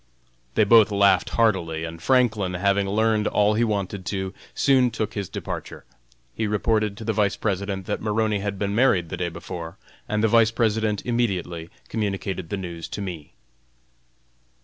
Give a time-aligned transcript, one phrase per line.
[0.55, 5.29] They both laughed heartily, and Franklin, having learned all he wanted to, soon took his
[5.29, 5.85] departure.
[6.33, 9.77] He reported to the Vice President that Maroney had been married the day before,
[10.09, 13.35] and the Vice President immediately communicated the news to me.